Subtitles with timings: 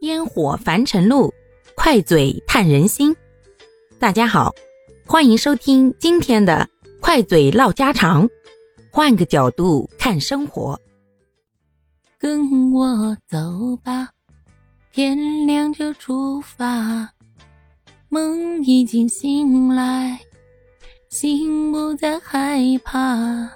[0.00, 1.30] 烟火凡尘路，
[1.74, 3.14] 快嘴探人心。
[3.98, 4.54] 大家好，
[5.06, 6.66] 欢迎收听今天的
[7.02, 8.26] 快嘴唠家常，
[8.90, 10.80] 换个角度看生活。
[12.18, 14.08] 跟我走吧，
[14.90, 17.10] 天亮就出发。
[18.08, 20.18] 梦已经醒来，
[21.10, 23.50] 心不再害怕。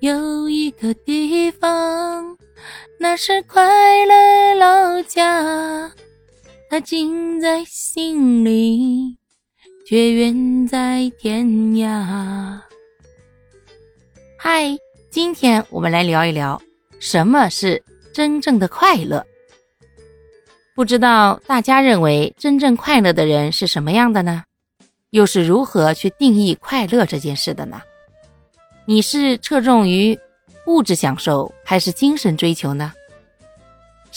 [0.00, 2.35] 有一个地方，
[3.08, 3.62] 那是快
[4.04, 5.92] 乐老家。
[6.68, 9.16] 它近在心里，
[9.86, 12.58] 却远在天涯。
[14.36, 14.76] 嗨，
[15.08, 16.60] 今天我们来聊一聊
[16.98, 17.80] 什么是
[18.12, 19.24] 真正的快乐。
[20.74, 24.42] 不知道大家认为真正快乐的人是什么样的呢？
[25.10, 27.80] 又是如何去定义快乐这件事的呢？
[28.84, 30.18] 你是侧重于
[30.66, 32.92] 物质享受还是精神追求呢？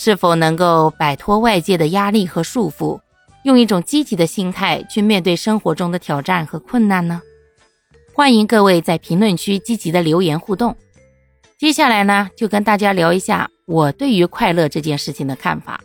[0.02, 3.02] 是否能够摆脱外界的压力和束缚，
[3.44, 7.22] 用一种积极的心态去面对生活中的挑战和困难呢？
[8.14, 10.74] 欢迎各位在评论区积极的留言互动。
[11.58, 15.84] 接下来呢，就跟大家聊一下我对于快乐这件事情的看法。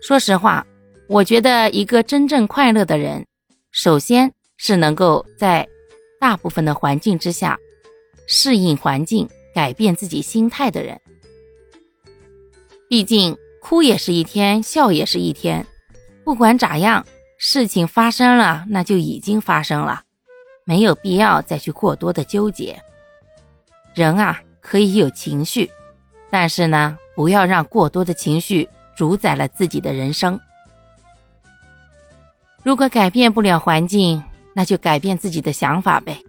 [0.00, 0.66] 说实话，
[1.10, 3.26] 我觉得一个真正快乐的人，
[3.70, 5.68] 首先是能够在
[6.18, 7.58] 大部分的环境之下
[8.26, 10.98] 适应环境、改变自己心态的人。
[12.88, 15.66] 毕竟，哭也是一天，笑也是一天。
[16.24, 17.06] 不管咋样，
[17.38, 20.02] 事情发生了，那就已经发生了，
[20.64, 22.82] 没有必要再去过多的纠结。
[23.94, 25.70] 人啊，可以有情绪，
[26.30, 28.68] 但是呢，不要让过多的情绪。
[28.96, 30.40] 主宰了自己的人生。
[32.64, 34.20] 如果改变不了环境，
[34.52, 36.20] 那就改变自己的想法呗。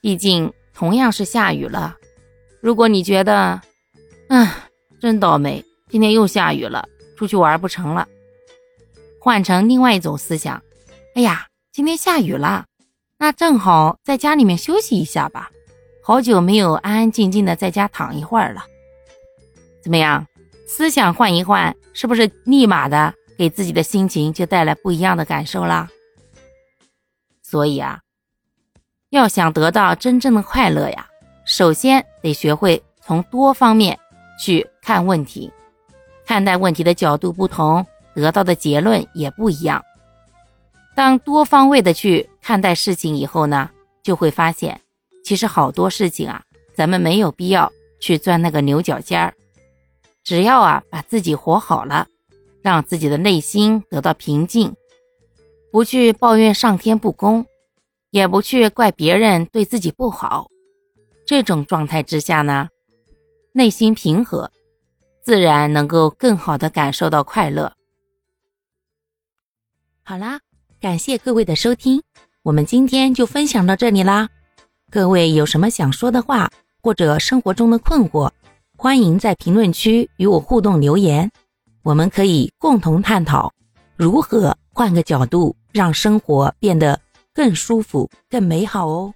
[0.00, 1.94] 毕竟同样是下雨了，
[2.60, 3.60] 如果你觉得，
[4.30, 4.48] 嗯，
[5.06, 8.08] 真倒霉，今天又下雨了，出去玩不成了。
[9.20, 10.60] 换成另外一种思想，
[11.14, 12.64] 哎呀，今天下雨了，
[13.16, 15.48] 那正好在家里面休息一下吧。
[16.02, 18.64] 好久没有安安静静的在家躺一会儿了，
[19.80, 20.26] 怎么样？
[20.66, 25.88] 思想换一换，是不是立马的给自己的心情就带来不一样的感受啦？
[27.44, 28.00] 所以啊，
[29.10, 31.06] 要想得到真正的快乐呀，
[31.44, 33.96] 首先得学会从多方面
[34.38, 35.52] 去看问题，
[36.26, 39.82] 看待问题的角度不同，得到的结论也不一样。
[40.94, 43.70] 当多方位的去看待事情以后呢，
[44.02, 44.80] 就会发现，
[45.24, 46.42] 其实好多事情啊，
[46.74, 47.70] 咱们没有必要
[48.00, 49.34] 去钻那个牛角尖儿。
[50.24, 52.06] 只要啊，把自己活好了，
[52.62, 54.74] 让自己的内心得到平静，
[55.70, 57.46] 不去抱怨上天不公，
[58.10, 60.48] 也不去怪别人对自己不好，
[61.26, 62.68] 这种状态之下呢，
[63.56, 64.52] 内心平和，
[65.22, 67.72] 自然能够更好的感受到快乐。
[70.02, 70.38] 好啦，
[70.78, 72.02] 感谢各位的收听，
[72.42, 74.28] 我们今天就分享到这里啦。
[74.90, 76.50] 各位有什么想说的话，
[76.82, 78.30] 或者生活中的困惑？
[78.76, 81.32] 欢迎在评论区与我互动留言，
[81.82, 83.50] 我们可以共同探讨
[83.96, 87.00] 如何换个角度让生活变得
[87.32, 89.14] 更舒服、更美好哦。